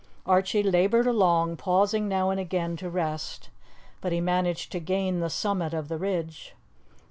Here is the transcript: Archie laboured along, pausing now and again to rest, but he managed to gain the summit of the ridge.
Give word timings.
Archie 0.25 0.63
laboured 0.63 1.05
along, 1.05 1.55
pausing 1.55 2.07
now 2.07 2.31
and 2.31 2.39
again 2.39 2.75
to 2.75 2.89
rest, 2.89 3.51
but 4.01 4.11
he 4.11 4.19
managed 4.19 4.71
to 4.71 4.79
gain 4.79 5.19
the 5.19 5.29
summit 5.29 5.75
of 5.75 5.89
the 5.89 5.97
ridge. 5.99 6.55